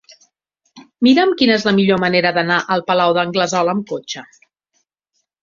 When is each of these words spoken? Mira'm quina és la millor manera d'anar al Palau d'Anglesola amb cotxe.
Mira'm 1.07 1.35
quina 1.41 1.57
és 1.57 1.65
la 1.69 1.73
millor 1.79 2.01
manera 2.05 2.31
d'anar 2.39 2.57
al 2.77 2.83
Palau 2.89 3.15
d'Anglesola 3.19 3.77
amb 3.77 3.87
cotxe. 3.93 4.27